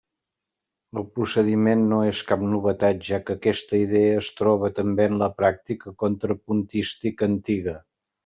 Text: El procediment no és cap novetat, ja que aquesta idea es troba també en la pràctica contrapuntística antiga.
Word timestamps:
El 0.99 1.03
procediment 1.17 1.83
no 1.89 1.99
és 2.11 2.21
cap 2.29 2.45
novetat, 2.53 3.03
ja 3.09 3.19
que 3.27 3.35
aquesta 3.39 3.77
idea 3.83 4.17
es 4.23 4.31
troba 4.39 4.71
també 4.79 5.07
en 5.11 5.19
la 5.25 5.29
pràctica 5.43 5.95
contrapuntística 6.05 7.29
antiga. 7.33 7.77